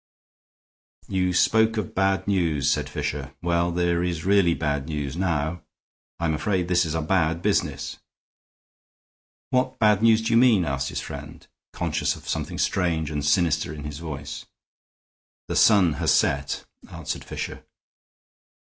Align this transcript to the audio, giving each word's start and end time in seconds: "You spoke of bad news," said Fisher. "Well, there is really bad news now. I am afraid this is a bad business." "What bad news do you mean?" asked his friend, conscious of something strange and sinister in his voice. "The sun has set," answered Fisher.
"You 1.09 1.31
spoke 1.31 1.77
of 1.77 1.93
bad 1.93 2.27
news," 2.27 2.71
said 2.71 2.89
Fisher. 2.89 3.35
"Well, 3.43 3.69
there 3.71 4.01
is 4.01 4.25
really 4.25 4.55
bad 4.55 4.87
news 4.89 5.15
now. 5.15 5.61
I 6.17 6.25
am 6.25 6.33
afraid 6.33 6.67
this 6.67 6.85
is 6.85 6.95
a 6.95 7.03
bad 7.03 7.43
business." 7.43 7.97
"What 9.51 9.77
bad 9.77 10.01
news 10.01 10.23
do 10.23 10.33
you 10.33 10.37
mean?" 10.37 10.65
asked 10.65 10.89
his 10.89 11.01
friend, 11.01 11.45
conscious 11.71 12.15
of 12.15 12.27
something 12.27 12.57
strange 12.57 13.11
and 13.11 13.23
sinister 13.23 13.75
in 13.75 13.83
his 13.83 13.99
voice. 13.99 14.47
"The 15.47 15.55
sun 15.55 15.93
has 15.93 16.09
set," 16.11 16.65
answered 16.91 17.23
Fisher. 17.23 17.63